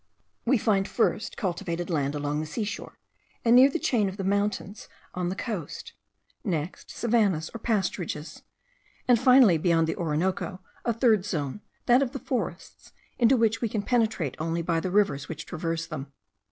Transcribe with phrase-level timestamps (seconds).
[0.45, 2.97] We find, first, cultivated land along the sea shore,
[3.45, 5.93] and near the chain of the mountains on the coast;
[6.43, 8.41] next, savannahs or pasturages;
[9.07, 13.69] and finally, beyond the Orinoco, a third zone, that of the forests, into which we
[13.69, 16.11] can penetrate only by the rivers which traverse them.